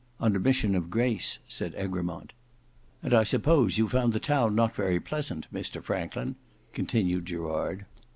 [0.19, 2.33] "On a mission of grace," said Egremont.
[3.03, 6.37] "And I suppose you found the town not very pleasant, Mr Franklin,"
[6.73, 7.85] continued Gerard.